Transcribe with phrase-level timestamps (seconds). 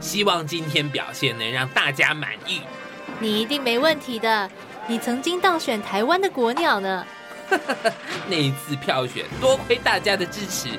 [0.00, 2.62] 希望今天表现能让大家满意。
[3.20, 4.50] 你一定没问题的，
[4.88, 7.06] 你曾经当选台湾的国鸟呢。
[8.26, 10.70] 那一次票选，多亏大家的支持，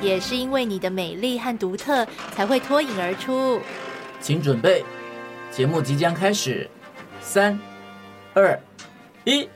[0.00, 3.60] 也是因为你的美丽和独特，才会脱颖而出。
[4.18, 4.82] 请准备，
[5.54, 6.68] 节目即将开始，
[7.20, 7.56] 三、
[8.34, 8.58] 二、
[9.22, 9.48] 一。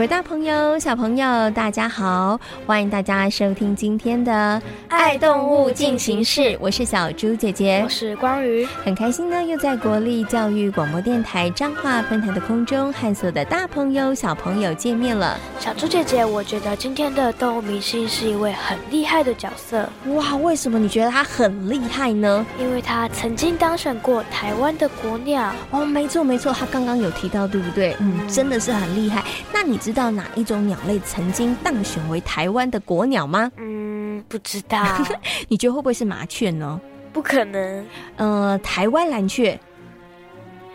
[0.00, 2.40] 各位大朋友、小朋友，大家好！
[2.66, 4.32] 欢迎大家收听今天的
[4.88, 15.38] 《爱动物进行式》，我是小猪姐姐，我是光宇，很开心呢，又在国立教育广播电台彰化分台的空中和所有的大朋友、小朋友见面了。
[15.58, 19.86] 小猪姐姐，我觉得今天的动物明星是一位很厉害的角色。
[20.14, 22.46] 哇，为什么你觉得他很厉害呢？
[22.58, 25.52] 因为他曾经当选过台湾的国鸟。
[25.70, 27.94] 哦，没错没错，他刚刚有提到，对不对？
[28.00, 29.22] 嗯，真的是很厉害。
[29.52, 33.50] 那你知道哪一种鸟类曾经当选为台湾的国鸟吗？
[33.56, 34.84] 嗯，不知道。
[35.48, 36.80] 你觉得会不会是麻雀呢？
[37.12, 37.86] 不可能。
[38.16, 39.58] 呃，台湾蓝雀。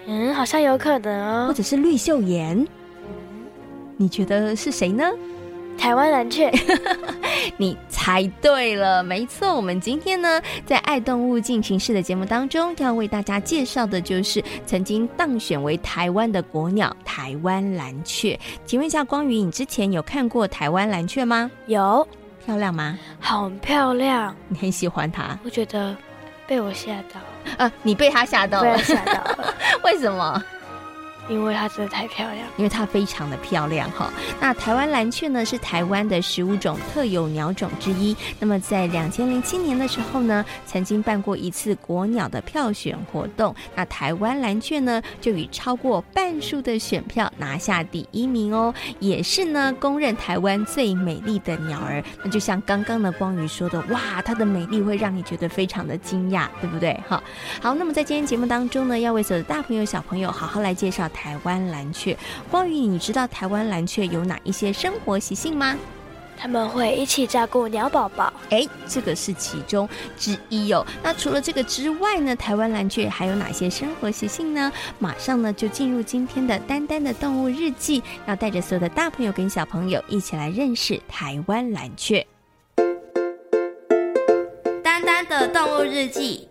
[0.08, 1.48] 嗯，好像有可能哦。
[1.48, 2.58] 或者是绿绣眼。
[2.58, 2.68] 嗯，
[3.98, 5.04] 你觉得是谁呢？
[5.78, 6.52] 台湾蓝雀，
[7.58, 9.56] 你猜对了，没错。
[9.56, 18.38] 我们今天呢，在《爱动物进行式》的节目当中，要为大家介绍的就是曾经当选为台湾的国鸟——台湾蓝雀。
[18.66, 21.50] 请问一下，光宇，你之前有看过台湾蓝雀吗？
[21.68, 22.08] 有，
[22.46, 22.98] 漂亮吗？
[23.20, 25.38] 好漂亮，你很喜欢它？
[25.44, 25.96] 我觉得
[26.48, 27.20] 被我吓到。
[27.58, 28.76] 呃，你被它吓到了？
[28.76, 29.54] 被吓到了？
[29.84, 30.44] 为什么？
[31.30, 34.12] 因为它真的太漂亮，因为它非常的漂亮哈。
[34.40, 38.16] 那台湾蓝雀呢，是台湾的十五种特有鸟种之一。
[38.40, 43.56] 那么在两千零七年的时候呢，曾经办过一次国鸟的票选活动。
[43.76, 52.04] 那台湾蓝雀呢，就以超过半数的选票拿下第一名哦，也是呢公认台湾最美丽的鸟儿。
[52.24, 56.96] 那就像刚刚的光宇说的，哇，它的美丽会让你觉得非常的惊讶，对不对？
[57.08, 57.24] 好，
[57.62, 61.10] 好，那么在今天节目当中呢，要为所有大朋友小朋友好好来介绍。
[61.16, 62.18] 台湾蓝雀，
[62.52, 65.78] 光宇，你知道台湾蓝雀有哪一些生活习性吗？
[66.38, 69.88] 他们会一起照顾鸟宝宝，哎，这个是其中
[70.18, 70.86] 之一哦。
[71.02, 74.70] 那除了这个之外呢，台湾蓝雀还有哪些生活习性呢？
[75.00, 82.28] 马上呢就进入今天的丹丹的动物日记，要带着所有的大朋友跟小朋友一起来认识台湾蓝雀。
[84.84, 86.50] 丹丹的动物日记。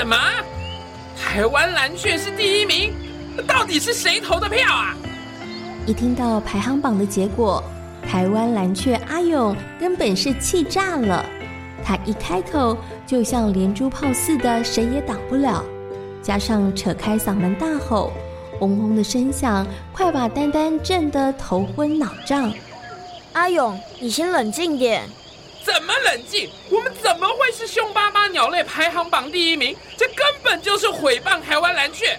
[0.00, 0.16] 什么？
[1.14, 2.94] 台湾蓝雀是第一名？
[3.46, 4.96] 到底是谁投的票啊？
[5.86, 7.62] 一听到排行榜的结果，
[8.08, 11.22] 台湾蓝雀阿勇根本是气炸了。
[11.84, 15.62] 他一开口就像连珠炮似的，谁也挡不了。
[16.22, 18.10] 加上扯开嗓门大吼，
[18.60, 22.50] 嗡嗡的声响，快把丹丹震得头昏脑胀。
[23.34, 25.02] 阿勇，你先冷静点。
[25.62, 26.48] 怎么冷静？
[26.70, 29.76] 我们怎么会是凶巴巴鸟类排行榜第一名？
[29.96, 32.18] 这根本就是毁谤台湾蓝雀！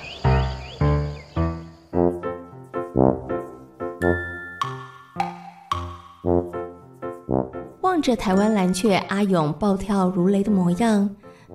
[7.82, 11.10] 望着台湾蓝雀阿勇暴跳如雷的模样，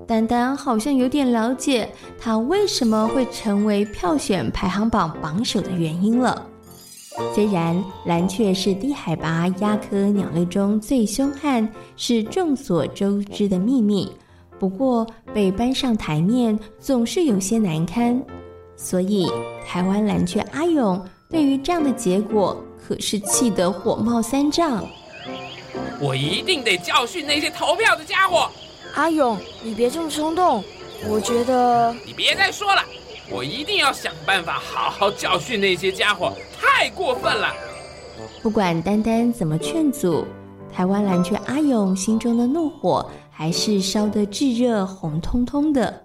[0.07, 1.91] 丹丹好像有点了解
[2.21, 6.47] 他为什么会成为票选排行榜榜首的原因了。
[7.35, 11.67] 虽然蓝雀是低海拔鸦科鸟类中最凶悍，
[11.97, 14.11] 是众所周知的秘密，
[14.59, 18.23] 不过被搬上台面总是有些难堪，
[18.77, 19.31] 所以
[19.67, 24.85] 台湾蓝雀阿勇对于这样的结果可是气得火冒三丈。
[26.01, 28.51] 我一定得教训那些投票的家伙！
[28.95, 30.63] 阿勇，你别这么冲动，
[31.09, 32.83] 我觉得你别再说了。
[33.31, 37.53] 我一定要想办法好好教训那些家伙，太过分了！
[38.43, 40.25] 不管丹丹怎么劝阻，
[40.73, 46.03] 台湾蓝雀阿勇心中的怒火还是烧得炙热、红彤彤的。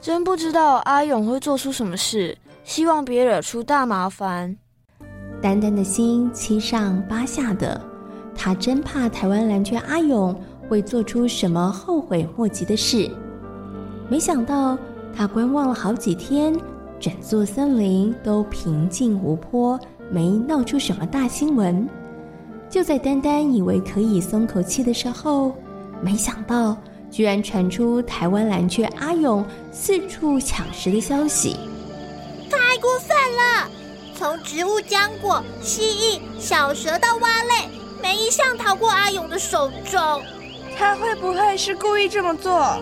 [0.00, 4.56] 真不知道阿勇会做出什么事，希望别惹出大麻烦。
[5.40, 7.80] 丹丹的心七上八下的，
[8.34, 10.34] 他真怕台湾蓝雀阿勇
[10.68, 13.10] 会做出什么后悔莫及的事。
[14.08, 14.78] 没想到
[15.14, 16.58] 他观望了好几天，
[16.98, 19.78] 整座森林都平静无波，
[20.10, 21.88] 没闹出什么大新闻。
[22.70, 25.54] 就在丹丹以为可以松口气的时候，
[26.00, 26.76] 没想到
[27.10, 31.56] 居然传出台湾蓝雀阿勇四处抢食的消息。
[32.50, 33.70] 太过分了！
[34.16, 37.68] 从植物、浆果、蜥蜴、小蛇到蛙类，
[38.02, 40.00] 没一项逃过阿勇的手中。
[40.78, 42.78] 他会不会是故意这么做？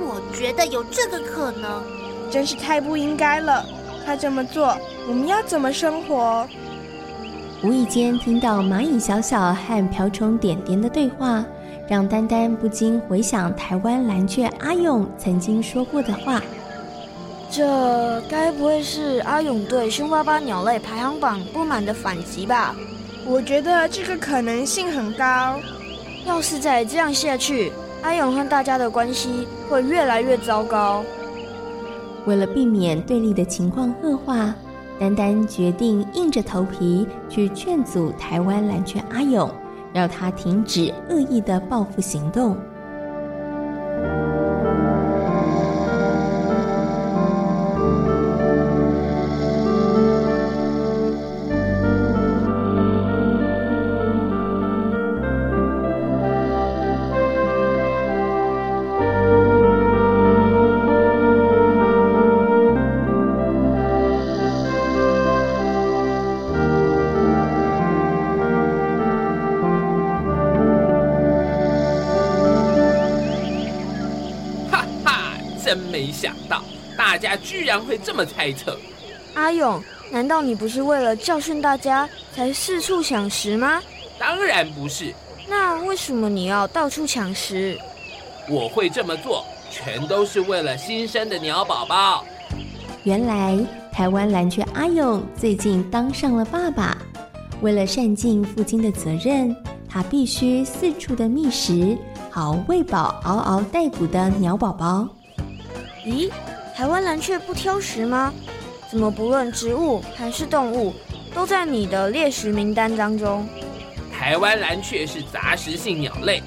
[0.00, 1.82] 我觉得有这个可能。
[2.30, 3.64] 真是太不应该了！
[4.04, 4.76] 他这么做，
[5.08, 6.46] 我们要怎么生活？
[7.62, 11.42] 无意间听到蚂蚁小小和瓢虫点点的对话，
[11.88, 16.42] 让丹丹不禁回想台湾蓝雀阿勇曾经说过的话。
[17.50, 22.76] 这该不会是阿勇对凶巴巴鸟类排行榜不满的反击吧？
[23.24, 25.58] 我觉得这个可能性很高。
[26.26, 27.72] 要是再这样下去，
[28.02, 31.04] 阿勇和大家的关系会越来越糟糕。
[32.26, 34.54] 为了避免对立的情况恶化。
[35.00, 39.48] 丹丹决定硬着头皮去劝阻台湾蓝圈阿勇，
[39.92, 42.56] 让他停止恶意的报复行动。
[77.28, 78.78] 家居然会这么猜测，
[79.34, 83.82] 阿勇，难道你不是为了教训大家才四处抢食吗？
[84.18, 85.12] 当然不是。
[85.46, 87.78] 那为什么你要到处抢食？
[88.48, 92.24] 我会这么做，全都是为了新生的鸟宝宝。
[93.04, 93.58] 原来
[93.92, 96.96] 台湾蓝雀阿勇最近当上了爸爸，
[97.60, 99.54] 为了善尽父亲的责任，
[99.86, 101.94] 他必须四处的觅食，
[102.30, 105.06] 好喂饱嗷嗷待哺的鸟宝宝。
[106.06, 106.30] 咦？
[106.78, 108.32] 台湾蓝雀不挑食吗？
[108.88, 110.94] 怎么不论植物还是动物，
[111.34, 113.48] 都在你的猎食名单当中？
[114.16, 116.40] 台湾蓝雀是杂食性鸟类，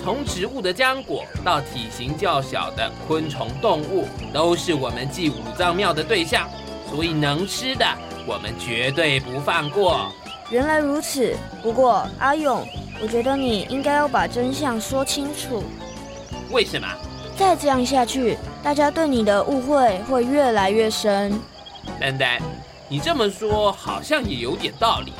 [0.00, 6.48] 从植物的浆果到体型较小的昆虫动物，都是我们祭五脏庙的对象，
[6.88, 7.84] 所以能吃的
[8.24, 10.12] 我们绝对不放过。
[10.48, 12.64] 原来如此，不过阿勇，
[13.02, 15.64] 我觉得你应该要把真相说清楚。
[16.52, 16.86] 为什么？
[17.36, 21.32] 再这样下去，大家对你的误会会越来越深。
[22.00, 22.40] 丹丹，
[22.88, 25.12] 你这么说好像也有点道理。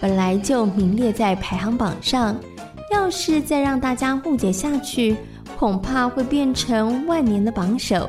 [0.00, 2.34] 本来就名列在排行榜上，
[2.90, 5.16] 要是再让大家误解下去，
[5.58, 8.08] 恐怕会变成万年的榜首。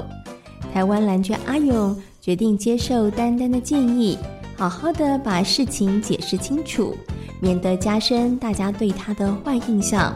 [0.74, 4.18] 台湾蓝圈阿勇决定接受丹丹的建议，
[4.56, 6.98] 好好的把事情解释清楚，
[7.42, 10.14] 免得加深大家对他的坏印象。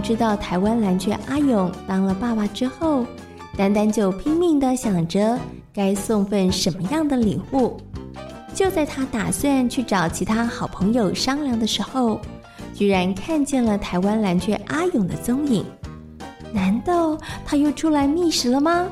[0.00, 3.06] 知道台湾蓝雀阿勇当了爸爸之后，
[3.56, 5.38] 丹丹就拼命的想着
[5.72, 7.76] 该送份什么样的礼物。
[8.54, 12.20] 就在他打算去找其他好朋友商量的时候，
[12.74, 15.64] 居然看见了台湾蓝雀阿勇的踪影。
[16.52, 18.86] 难道他又出来觅食了吗？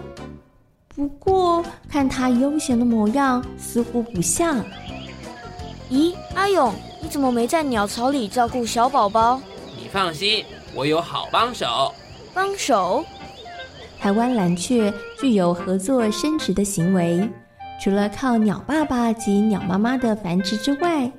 [0.94, 4.62] 不过看他悠闲的模样，似乎不像。
[5.90, 9.40] 咦，阿勇，你怎么没在鸟巢里照顾小宝宝？
[9.76, 10.44] 你放心。
[10.75, 11.95] 我有好帮手，
[12.35, 13.04] 帮手。
[14.00, 17.28] 台湾蓝鹊具有合作生殖的行为，
[17.83, 21.11] 除了靠鸟爸爸及鸟妈妈的繁殖之外，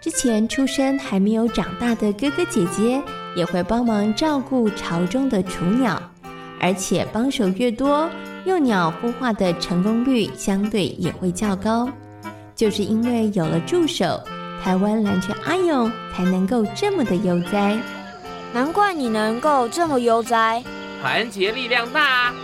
[0.00, 3.00] 之前出生还没有长大的哥哥姐姐
[3.36, 6.02] 也会帮忙照顾巢中的雏鸟，
[6.60, 8.10] 而且帮手越多，
[8.44, 11.88] 幼鸟孵化的成功率相对也会较高。
[12.54, 14.20] 就是因为有了助手，
[14.62, 17.78] 台湾蓝鹊阿勇才能够这么的悠哉。
[18.54, 20.62] 难怪你能够这么悠哉，
[21.00, 22.34] 团结力量大啊！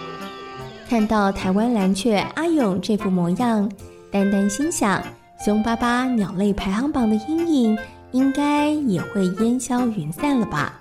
[0.88, 3.68] 看到台湾蓝雀阿勇这副模样，
[4.12, 5.02] 丹丹心想，
[5.42, 7.78] 凶巴巴鸟类排行榜的阴影
[8.12, 10.80] 应该也会烟消云散了吧。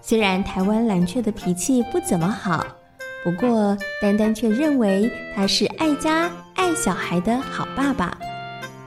[0.00, 2.64] 虽然台湾蓝雀的脾气不怎么好，
[3.24, 8.16] 不过丹丹却认为他是爱家爱小孩的好爸爸。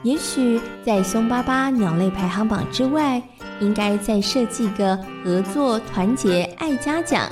[0.04, 3.22] 也许在凶巴巴鸟类排行榜之外，
[3.60, 7.30] 应该再设计个合作、团结、爱家奖。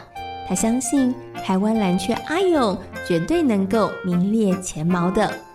[0.47, 5.46] 他相信台湾蓝雀阿勇绝对能够名列前茅的。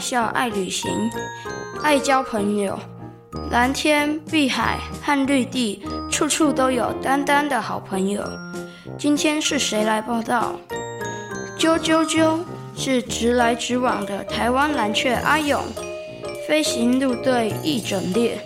[0.00, 0.90] 笑、爱旅行、
[1.82, 2.78] 爱交朋友，
[3.50, 8.24] 蓝天、碧海和绿地，处处都有丹丹的好朋友。
[8.98, 10.54] 今天是谁来报道？
[11.58, 12.38] 啾啾啾，
[12.74, 15.62] 是直来直往的台湾蓝雀阿勇。
[16.48, 18.38] 飞行路队一整列，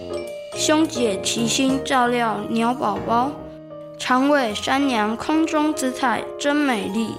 [0.57, 3.31] 兄姐齐心照料鸟宝宝。
[3.97, 7.13] 长尾山娘空中姿态真美丽。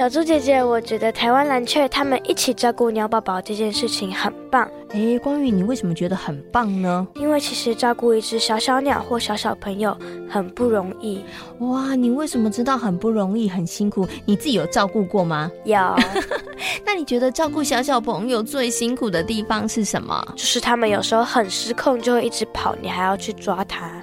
[0.00, 4.66] 小猪姐姐，我觉得台湾蓝雀他们一起照顾鸟宝宝这件事情很棒。
[4.92, 7.06] 诶，光宇，你为什么觉得很棒呢？
[7.16, 9.94] 因为其实照顾一只小小鸟或小小朋友
[10.26, 11.22] 很不容易。
[11.58, 14.08] 哇，你为什么知道很不容易、很辛苦？
[14.24, 15.50] 你自己有照顾过吗？
[15.66, 15.76] 有。
[16.82, 20.26] 那你觉得照顾小小朋友最辛苦的地方是什么？
[20.34, 23.99] 就是他们有时候很失控，就会一直跑，你还要去抓它。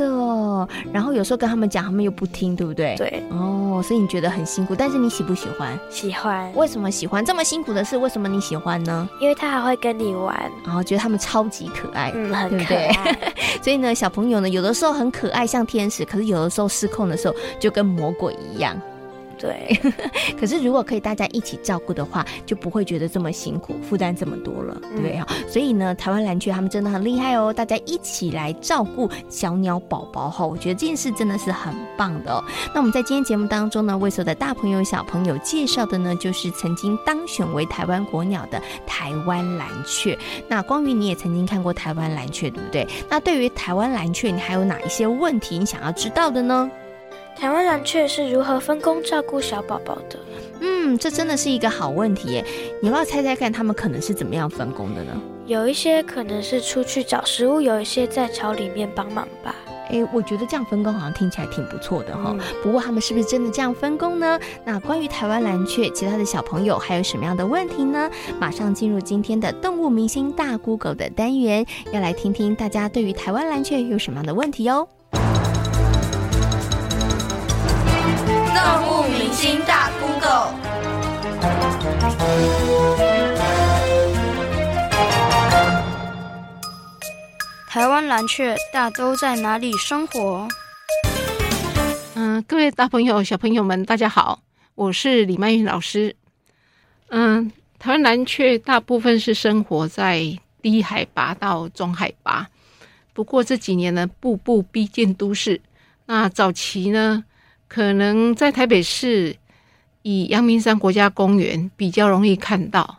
[0.00, 2.94] 真的哦，然后有时候跟他们讲，他们又不听，对不对？
[2.96, 3.22] 对。
[3.30, 5.78] 哦，所以你觉得很辛苦，但是你喜不喜欢？
[5.90, 6.50] 喜欢。
[6.54, 7.22] 为什么喜欢？
[7.22, 9.06] 这么辛苦的事，为什么你喜欢呢？
[9.20, 12.88] 因为他还会跟你玩，然后觉得他们超级可爱，嗯，很可爱。
[12.88, 13.32] 对对？
[13.62, 18.74] 所以呢，小朋友呢，有的时候很可爱，像天使，可是有的时候失控的时候，就跟魔鬼一样。
[19.40, 19.80] 对，
[20.38, 25.26] 可是如果可以大家一起照顾的话，就不会觉得这么辛苦，负担这么多了，对不对啊？
[25.48, 32.44] 所以呢，台湾蓝雀他们真的很厉害哦，大家一起来照顾小鸟宝宝哈，我觉得这件事真的是很棒的哦。
[32.74, 40.18] 那我们在今天节目当中呢，为所有的大朋友小朋友介绍的呢，就是曾经当选为台湾国鸟的台湾蓝雀。
[40.48, 42.86] 那光宇你也曾经看过台湾蓝雀，对不对？
[43.08, 46.70] 那对于台湾蓝雀，你还有哪一些问题你想要知道的呢？
[47.36, 50.18] 台湾蓝雀是如何分工照顾小宝宝的？
[50.60, 52.44] 嗯，这真的是一个好问题耶。
[52.82, 55.12] 你要不要猜猜看，他们可能是怎么样分工的呢？
[55.46, 59.54] 有一些可能是出去找食物，有一些在巢里面帮忙吧。
[59.88, 62.36] 诶，我觉得这样分工好像听起来挺不错的哈、哦。
[62.38, 64.38] 嗯、不过他们是不是真的这样分工呢？
[64.64, 68.08] 那关于台湾蓝雀，其他的小朋友还有什么样的问题呢？
[68.38, 74.86] 马上进入今天的动物明星大 Google 的单元，要来听听大家对于台湾蓝雀有什么样的问题哟。
[78.62, 80.52] 动物明星大 Google，
[87.66, 90.46] 台湾蓝雀大都在哪里生活？
[92.14, 94.40] 嗯，各位大朋友、小朋友们，大家好，
[94.74, 96.14] 我是李曼云老师。
[97.08, 102.46] 嗯，台湾蓝雀大部分是生活在低海拔到中海拔，
[103.14, 105.62] 不过这几年呢，步步逼近都市。
[106.04, 107.24] 那早期呢，
[107.70, 109.36] 可能在台北市，
[110.02, 112.98] 以阳明山国家公园比较容易看到。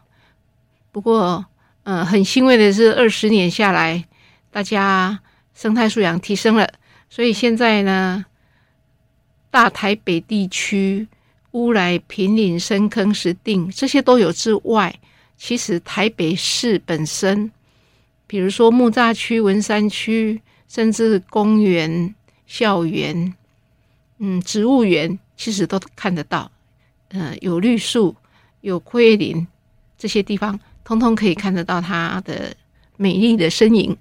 [0.94, 1.46] 不过，
[1.84, 4.06] 呃，很欣慰的是，二十年下来，
[4.50, 5.20] 大家
[5.54, 6.70] 生态素养提升了，
[7.10, 8.26] 所以现在呢，
[9.50, 11.06] 大台北地区
[11.52, 14.98] 乌来、平林、深坑、石碇这些都有之外，
[15.36, 17.52] 其实台北市本身，
[18.26, 22.16] 比如说木栅区、文山区，甚至公园、
[22.48, 23.34] 校园。
[24.24, 26.52] 嗯，植物园其实都看得到，
[27.08, 28.16] 呃，有绿树，
[28.62, 29.48] 有归林，
[29.98, 32.56] 这些地方通通可以看得到它的
[32.98, 33.98] 美丽的身影。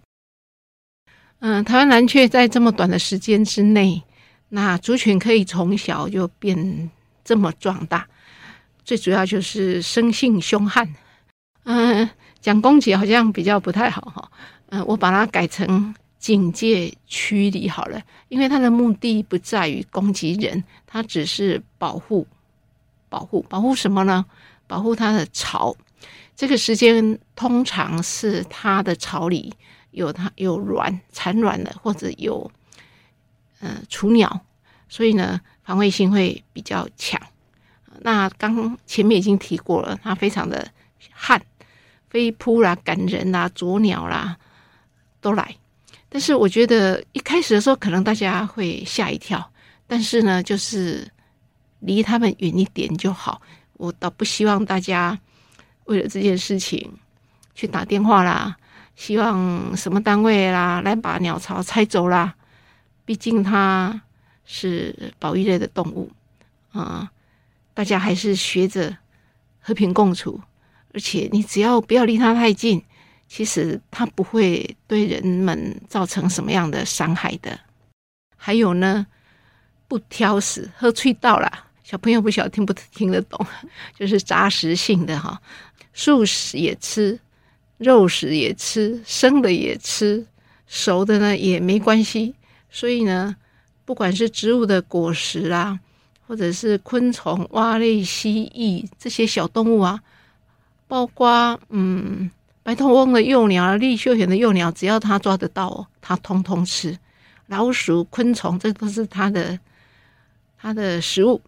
[1.38, 4.02] 嗯、台湾蓝雀在这么短的时间之内，
[4.50, 6.90] 那族群可以从小就变
[7.24, 8.06] 这么壮大，
[8.84, 10.86] 最主要就是生性凶悍。
[11.64, 12.10] 嗯、呃，
[12.42, 14.30] 讲攻击好像比较不太好哈，
[14.68, 15.94] 嗯、我把它改成。
[16.20, 22.26] 警戒驱离好了，因为它的目的不在于攻击人，它只是保护、
[23.08, 24.26] 保护、保护什么呢？
[24.66, 25.74] 保护它的巢。
[26.36, 29.52] 这个时间通常是它的巢里
[29.92, 32.50] 有它有卵产卵了，或者有
[33.60, 34.40] 呃雏鸟，
[34.90, 37.20] 所以呢防卫性会比较强。
[38.02, 40.70] 那刚前面已经提过了，它非常的
[41.10, 41.42] 悍，
[42.10, 44.36] 飞扑啦、赶人啦、啄鸟啦
[45.22, 45.56] 都来。
[46.12, 49.50] 但是我觉得一开始的时候，可能大家会吓一跳，
[49.86, 51.08] 但是呢，就是
[51.78, 53.40] 离他们远一点就好。
[53.74, 55.16] 我倒不希望大家
[55.84, 56.92] 为了这件事情
[57.54, 58.56] 去打电话啦，
[58.96, 62.34] 希望什么单位啦来把鸟巢拆走啦。
[63.04, 64.02] 毕竟它
[64.44, 66.10] 是保育类的动物
[66.72, 67.08] 啊，
[67.72, 68.96] 大家还是学着
[69.60, 70.40] 和平共处，
[70.92, 72.82] 而且你只要不要离它太近。
[73.32, 77.56] 其实它不会对人们造成什么样的伤害的。
[78.36, 79.06] 还有呢，
[79.86, 81.66] 不挑食，喝喙到啦。
[81.84, 83.46] 小朋友不晓得听不听得懂，
[83.96, 85.40] 就是杂食性的哈，
[85.92, 87.16] 素食也吃，
[87.78, 90.26] 肉食也吃，生的也吃，
[90.66, 92.34] 熟的呢也没关系。
[92.68, 93.36] 所以呢，
[93.84, 95.78] 不管是植物的果实啊，
[96.26, 100.02] 或者是昆虫、蛙类、蜥蜴这些小动物啊，
[100.88, 102.28] 包括嗯。
[102.62, 106.96] 白头翁的幼鸟，绿绣眼的幼鸟，只要它抓得到，它通通吃。
[107.46, 109.58] 老鼠、昆虫，这都是它的
[110.58, 111.40] 它的食物，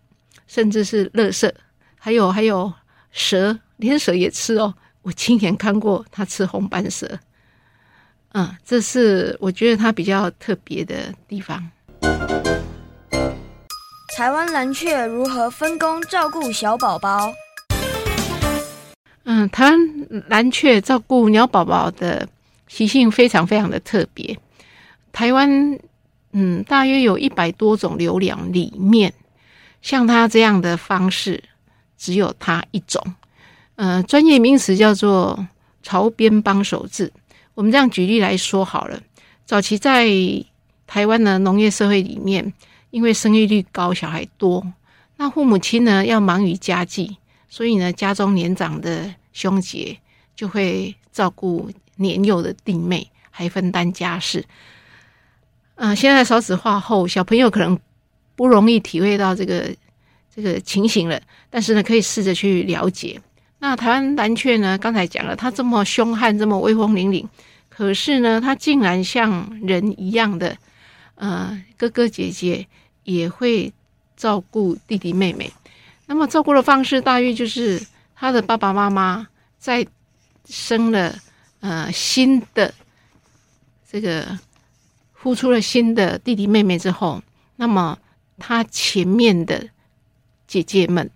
[0.47, 1.52] 甚至是垃圾。
[1.99, 2.73] 还有还有
[3.12, 4.75] 蛇，连蛇也吃哦。
[5.02, 7.21] 我亲眼看过它吃红斑蛇。
[8.33, 11.71] 嗯，这是我觉得它比较特别的地方。
[14.16, 17.33] 台湾蓝雀如何分工照顾小宝宝？
[19.25, 19.79] 嗯，台湾
[20.29, 22.29] 蓝雀照顾鸟宝宝的
[22.67, 24.37] 习性非常非常的特别。
[25.12, 25.79] 台湾，
[26.33, 29.12] 嗯，大约有一百多种留鸟里面，
[29.81, 31.43] 像它这样的方式，
[31.97, 33.00] 只有它一种。
[33.76, 35.47] 呃，专业名词叫做
[35.83, 37.12] 巢边帮手制。
[37.55, 39.00] 我们这样举例来说好了，
[39.45, 40.09] 早期在
[40.87, 42.52] 台湾的农业社会里面，
[42.91, 44.67] 因为生育率高，小孩多，
[45.17, 47.17] 那父母亲呢要忙于家计。
[47.52, 49.99] 所以呢，家中年长的兄姐
[50.35, 54.42] 就会照顾年幼的弟妹，还分担家事。
[55.75, 57.78] 嗯、现在少子化后，小朋友可能
[58.34, 59.71] 不容易体会到这个
[60.34, 61.21] 这个情形了。
[61.50, 63.21] 但是呢，可以试着去了解。
[63.58, 64.78] 那台湾蓝雀呢？
[64.78, 67.26] 刚才讲了，它这么凶悍，这么威风凛凛，
[67.69, 70.56] 可是呢，它竟然像人一样的，
[71.17, 72.67] 呃，哥哥姐姐
[73.04, 73.71] 也会
[74.17, 75.52] 照顾弟弟妹妹。
[76.13, 77.83] 那么照顾的方式大约就是
[78.15, 79.27] 他的爸爸妈妈
[79.59, 79.87] 在
[80.45, 81.19] 生了
[81.61, 82.75] 呃新的
[83.91, 84.39] 这个
[85.19, 87.23] 孵出了新的弟弟妹妹之后，
[87.57, 87.99] 那么
[88.37, 89.67] 他前面的
[90.47, 91.11] 姐姐们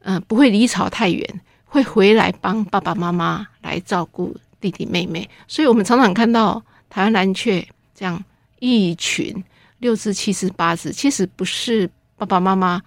[0.00, 5.26] 呃不会离巢太远，会回来帮爸爸妈妈来照顾弟弟妹妹。
[5.48, 8.22] 所以我们常常看到台湾蓝鹊这样
[8.58, 9.42] 一群
[9.78, 12.82] 六只、七只、八只，其实不是爸爸妈妈。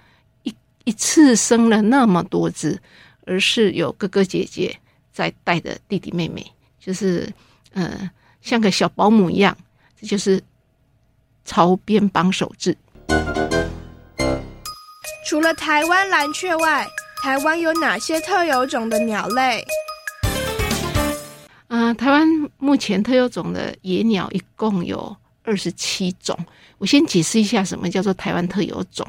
[0.86, 2.78] 一次生了那么多只，
[3.26, 4.78] 而是有哥哥姐姐
[5.14, 6.46] 在带着弟弟妹妹，
[6.78, 7.32] 就是
[7.72, 8.10] 呃
[8.42, 9.58] 像个小保姆一样，
[9.98, 10.44] 这就是
[11.46, 12.76] 巢边帮手制。
[15.26, 16.86] 除了台湾蓝雀外，
[17.22, 19.66] 台湾有哪些特有种的鸟类？
[21.70, 26.38] 啊、呃，台湾目前特有种的野鸟一共有二十七种。
[26.78, 29.08] 我先解释一下什么叫做台湾特有种，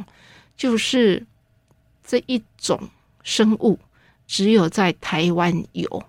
[0.56, 1.20] 就是。
[2.06, 2.78] 这一种
[3.22, 3.78] 生物
[4.26, 6.04] 只有在台湾有，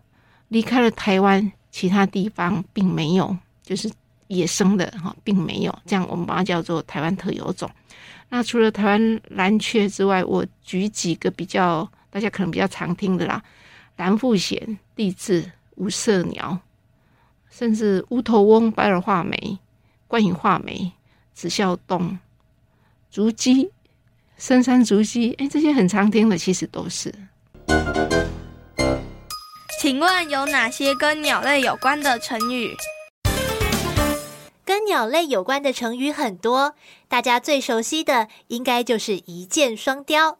[0.50, 3.90] 离开了台湾，其他地方并没有，就是
[4.28, 5.80] 野生的哈，并没有。
[5.86, 7.70] 这样我们把它叫做台湾特有种。
[8.28, 13.42] 那除了台湾蓝雀之外，我举几个比较大家可能比较常听的啦：
[13.96, 16.60] 蓝腹鷴、帝雉、五色鸟，
[17.50, 19.60] 甚至乌头翁、白耳画眉、
[20.08, 20.92] 冠羽画眉、
[21.34, 22.18] 紫啸鶇、
[23.10, 23.72] 竹鸡。
[24.38, 27.14] 深山竹鸡，哎，这些很常听的，其实都是。
[29.80, 32.76] 请问有哪些跟鸟类有关的成语？
[34.66, 36.76] 跟鸟类有关的成语很多，
[37.08, 40.38] 大家最熟悉的应该就是一箭双雕。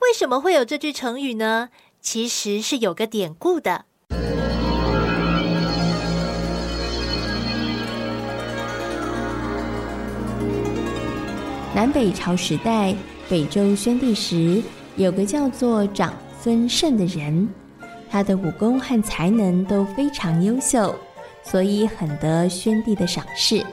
[0.00, 1.70] 为什么会有这句成语呢？
[2.00, 3.86] 其实是有个典故的。
[11.74, 12.94] 南北朝时代。
[13.26, 14.62] 北周宣帝时，
[14.96, 17.48] 有个叫做长孙晟的人，
[18.10, 20.94] 他的武功和才能都非常优秀，
[21.42, 23.64] 所以很得宣帝的赏识。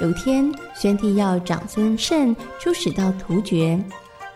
[0.00, 3.78] 有天，宣帝要长孙晟出使到突厥，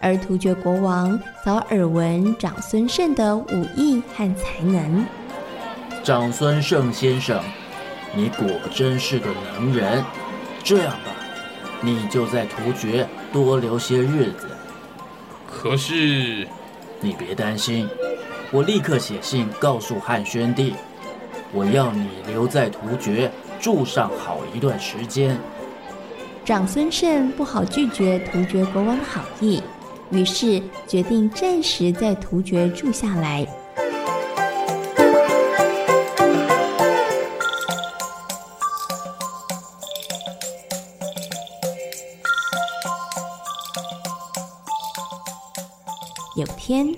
[0.01, 5.07] 而突厥国王早耳闻长孙晟的武艺和才能。
[6.05, 7.43] 长孙晟先生，
[8.15, 10.05] 你果真是个能人。
[10.63, 11.16] 这样吧。
[11.81, 14.49] 你就在突厥多留些日子。
[15.47, 16.47] 可是，
[17.01, 17.89] 你别担心，
[18.51, 20.75] 我立刻写信告诉汉宣帝，
[21.53, 25.39] 我要你留在突厥住上好一段时间。
[26.45, 29.63] 长孙晟不好拒绝突厥国王的好意，
[30.11, 33.47] 于是决定暂时在突厥住下来。
[46.37, 46.95] 有天，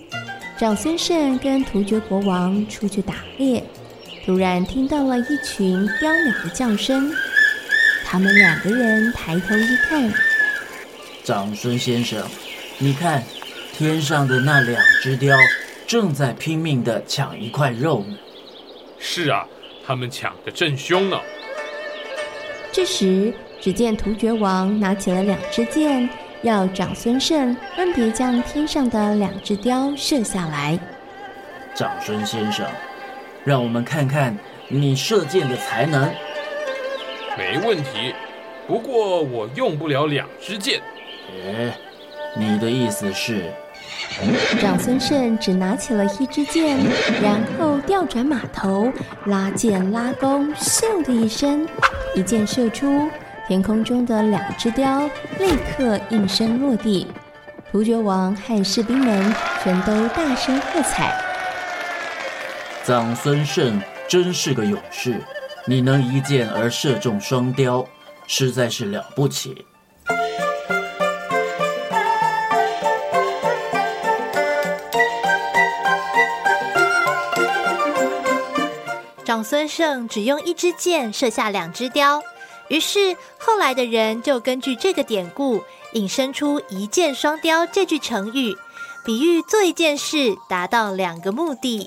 [0.59, 3.63] 长孙晟跟突厥国王出去打猎，
[4.27, 7.15] 突然听到了一群雕鸟的叫声。
[8.05, 10.13] 他们两个人抬头一看，
[11.23, 12.21] 长孙先生，
[12.79, 13.23] 你看，
[13.73, 15.39] 天上的那两只雕
[15.87, 18.17] 正在拼命的抢一块肉呢。
[18.99, 19.47] 是啊，
[19.87, 21.17] 他们抢的正凶呢。
[22.73, 26.11] 这时，只见突厥王拿起了两支箭。
[26.43, 30.79] 要长孙晟分别将天上的两只雕射下来。
[31.75, 32.67] 长孙先生，
[33.45, 34.37] 让我们看看
[34.69, 36.09] 你射箭的才能。
[37.37, 38.15] 没问题，
[38.67, 40.81] 不过我用不了两支箭。
[41.31, 41.73] 哎，
[42.37, 43.53] 你的意思是？
[44.61, 46.79] 长孙晟只拿起了一支箭，
[47.23, 48.93] 然后调转马头，
[49.27, 51.67] 拉箭拉弓，咻的一声，
[52.15, 53.09] 一箭射出。
[53.49, 55.09] 天空中的两只雕
[55.39, 57.07] 立刻应声落地，
[57.73, 59.35] 突厥王和士兵们
[59.65, 61.19] 全都大声喝彩。
[62.85, 65.19] 长孙晟真是个勇士，
[65.65, 67.87] 你能一箭而射中双雕，
[68.27, 69.65] 实在是了不起。
[79.25, 82.23] 长孙晟只用一支箭射下两只雕。
[82.69, 85.63] 于是后来的人就根据这个典故，
[85.95, 88.57] 引申出“一箭双雕”这句成语，
[89.05, 91.87] 比喻做一件事达到两个目的。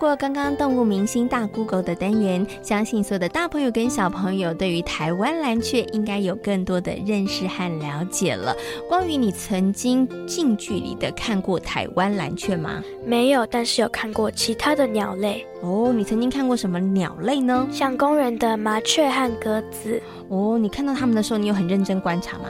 [0.00, 8.56] 过刚刚动物明星大 Google 的单元，相信所有的大朋友跟小朋友对于台湾蓝雀应该有更多的认识和了解了。
[8.88, 12.82] 关于，你曾经近距离的看过台湾蓝雀吗？
[13.04, 15.46] 没有，但是有看过其他的鸟类。
[15.60, 17.68] 哦，你曾经看过什么鸟类呢？
[17.70, 20.00] 像公园的麻雀和鸽子。
[20.30, 22.44] 哦，你看到它们的时候，你有很认真观察吗？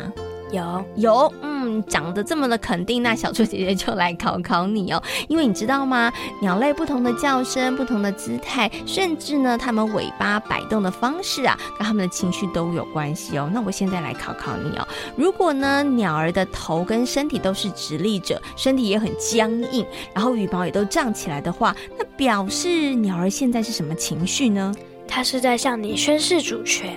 [0.53, 5.03] 有有，嗯，讲得这么的肯定，那小猪姐姐就来考考你哦。
[5.29, 6.13] 因为你知道吗？
[6.43, 13.49] 鸟类不同的叫声、不同的姿态，甚至呢，它们尾巴摆动的方式啊，跟它们的情绪都有关系哦。
[13.53, 14.87] 那我现在来考考你哦。
[15.17, 24.75] 如果呢，鸟儿的头跟身体都是直立着，身体也很僵硬，然后羽毛也都胀起来的话，那表示鸟儿现在是什么情绪呢？
[25.07, 26.97] 它是在向你宣示主权。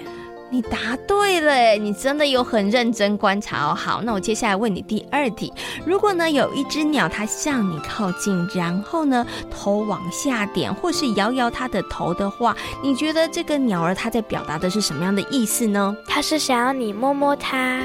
[0.54, 3.74] 你答对了，你真的有很认真观察哦。
[3.74, 5.52] 好，那我接下来问你第二题：
[5.84, 15.98] 如果呢，有一只鸟它向你靠近，然后呢，头往下点，或是摇摇它的头的话，你觉得这个鸟儿它在表达的是什么样的意思呢？
[16.08, 17.82] 它是想要你摸摸它。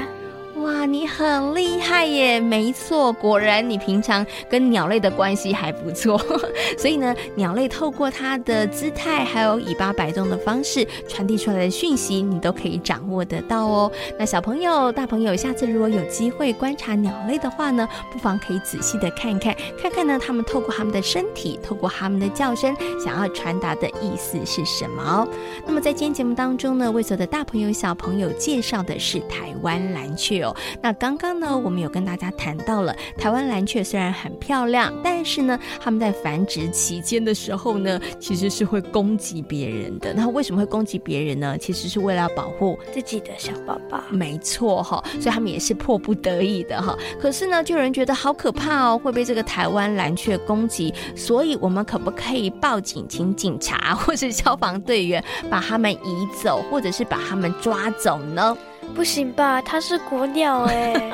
[0.61, 2.39] 哇，你很厉害耶！
[2.39, 6.17] 没错，果然你平常跟鸟类的关系还不错，
[6.77, 13.91] 所以呢，鸟类透过它的姿态还有尾巴摆动的方式传递出来的讯息，你都可以掌握得到哦。
[14.17, 25.27] 那小朋友、大朋友，下次如果有机会观察鸟类的话呢，不妨可以仔细的看一看，看看呢，他们透过他们的身体，透过他们的叫声，想要传达的意思是什么哦。
[25.65, 30.48] 那么在今天节目当中呢，为所有的大朋友、小朋友介绍的是台湾蓝鹊哦。
[30.81, 40.13] 那刚刚呢，我们有跟大家谈到了台湾蓝雀虽然很漂亮，但是呢，它们在繁殖期间的时候呢，其实是会攻击别人的。
[40.13, 41.57] 那为什么会攻击别人呢？
[41.57, 44.01] 其实是为了要保护自己的小宝宝。
[44.09, 46.97] 没错哈，所以他们也是迫不得已的哈。
[47.19, 50.93] 可是呢，就有人觉得好可怕哦，会被这个台湾蓝雀攻击。
[51.15, 58.57] 所以我们可不可以报警，请警察或是消防队员把他们移走，或者是把他们抓走呢？
[58.95, 61.11] 不行吧，它是国鸟 哎，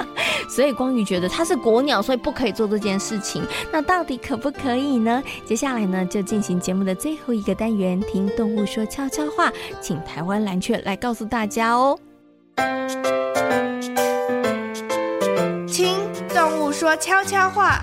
[0.50, 3.44] 所以光宇觉得它是国鸟，所以不可以做这件事情。
[3.72, 5.22] 那到底可不可以呢？
[5.46, 11.98] 接下来呢，就进行节目的最后一个单元，听动物说悄悄话，请台湾蓝雀来告诉大家哦。
[15.68, 15.98] 听
[16.34, 17.82] 动物说悄悄话。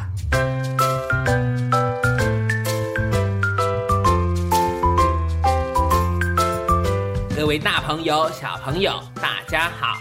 [7.42, 9.98] 各位大朋友、小朋友，大家好！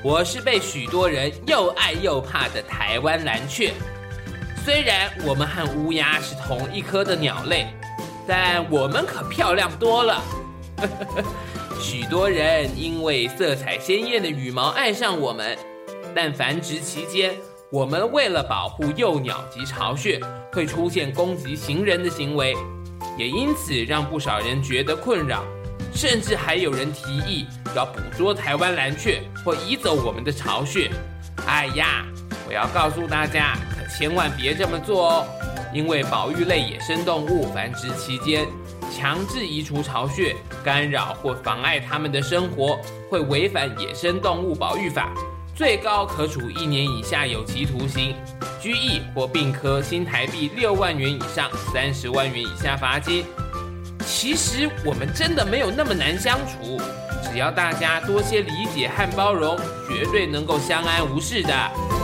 [0.00, 3.72] 我是被许多人又爱又怕的台湾蓝鹊。
[4.64, 7.66] 虽然我们和乌鸦是同一科的鸟类，
[8.28, 10.22] 但我们可漂亮多了。
[11.80, 15.58] 许多人因为色彩鲜艳的羽毛爱上我们，
[16.14, 17.34] 但繁殖期间，
[17.72, 20.20] 我们为了保护幼鸟及巢穴，
[20.52, 22.54] 会出现攻击行人的行为，
[23.18, 25.44] 也因此让不少人觉得困扰，
[25.94, 30.90] 甚至还有人提议要捕捉台湾蓝鹊或移走我们的巢穴。
[31.46, 32.04] 哎呀，
[32.46, 35.26] 我要告诉大家，可千万别这么做哦，
[35.72, 38.46] 因为保育类野生动物繁殖期间，
[38.94, 42.78] 强制移除巢穴、干扰或妨碍它们的生活，
[43.08, 45.12] 会违反野生动物保育法，
[45.54, 48.14] 最高可处一年以下有期徒刑、
[48.60, 53.24] 拘役或并科新台币六万元以上三十万元以下罚金。
[54.06, 56.80] 其实我们真的没有那么难相处，
[57.30, 59.56] 只要大家多些理解和包容，
[59.88, 62.03] 绝对能够相安无事的。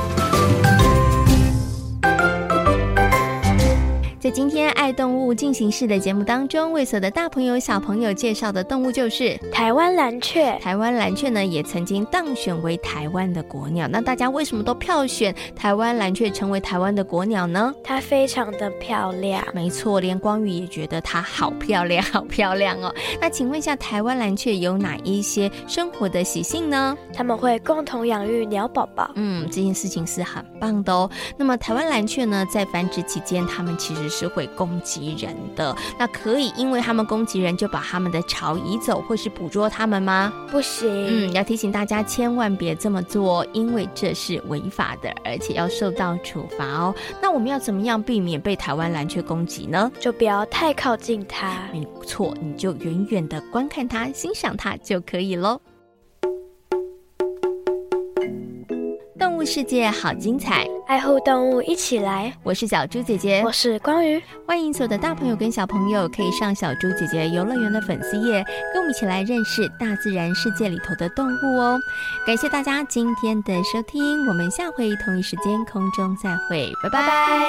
[4.20, 10.58] 在今天爱动物进行式的节目当中，为所有的大朋友小朋友介绍的动物就是台湾蓝雀。
[10.60, 13.88] 台湾蓝雀呢，也曾经当选为台湾的国鸟。
[13.88, 17.72] 那大家为什么都票选台湾蓝雀成为台湾的国鸟呢？
[17.82, 19.42] 它非常的漂亮。
[19.54, 22.94] 没错，连光宇也觉得它好漂亮，好漂亮哦。
[23.22, 26.94] 那请问一下，台湾蓝雀有哪一些生活的习性呢？
[27.14, 29.10] 他们会共同养育鸟宝宝。
[29.14, 31.10] 嗯，这件事情是很棒的哦。
[31.38, 40.32] 那么台湾蓝雀呢，在繁殖期间，它们其实是会攻击人的，那可以因为他们攻击人就把他们的巢移走，或是捕捉他们吗？
[40.50, 40.90] 不行。
[40.90, 46.94] 嗯，要提醒大家千万别这么做，因为这是违法的，而且要受到处罚哦。
[47.22, 49.90] 那我们要怎么样避免被台湾蓝雀攻击呢？
[50.00, 51.68] 就不要太靠近它。
[51.72, 55.60] 没错，你就远远的观看它，欣赏它就可以喽。
[59.40, 62.30] 物世界好精彩，爱护动物一起来。
[62.42, 64.22] 我是小猪姐姐，我是光宇。
[64.46, 71.80] 欢迎所有的大朋友跟小朋友可以上小猪姐姐游乐园的粉丝页，跟我们一起来认识大自然世界里头的动物哦。
[72.26, 77.00] 感谢大家今天的收听，我们下回同一时间空中再会，拜拜。
[77.00, 77.48] 拜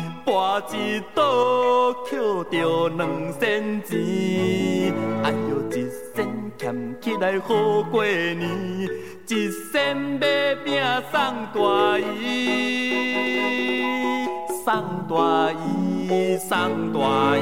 [0.25, 2.19] 跋一倒，捡
[2.51, 2.99] 着两
[3.39, 4.93] 仙钱。
[5.23, 8.41] 哎呦，一仙俭起来好过年，
[9.27, 10.81] 一仙买饼
[11.11, 11.19] 送
[11.53, 12.25] 大姨，
[14.63, 14.65] 送
[15.09, 17.39] 大姨，送大姨。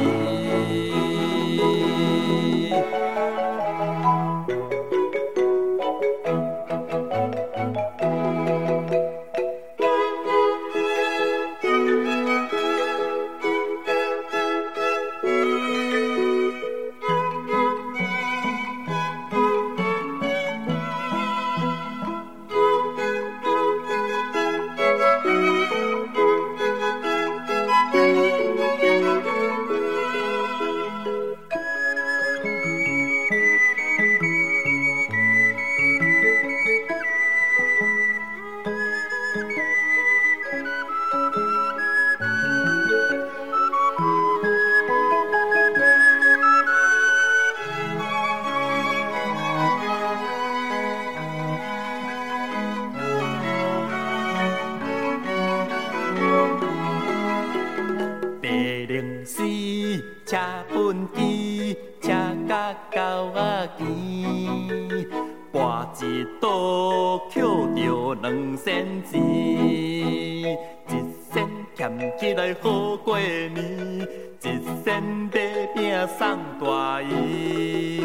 [66.01, 70.93] 一朵捡着两仙钱，一
[71.31, 74.07] 仙俭起来好过年，
[74.41, 74.45] 一
[74.83, 78.01] 仙买饼送大姨。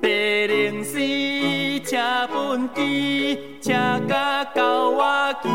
[0.00, 0.98] 白龙丝
[1.80, 1.96] 车
[2.32, 3.72] 本机，车
[4.08, 5.48] 甲狗仔骑，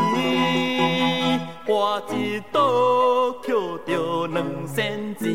[1.66, 3.54] 花一朵捡
[3.86, 5.28] 着两仙钱，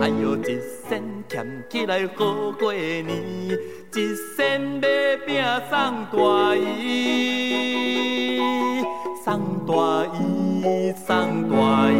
[0.00, 3.06] 哎哟一仙俭起来好过年，
[3.96, 4.88] 一身马
[5.24, 8.40] 病送大医
[9.24, 11.94] 送大医送大医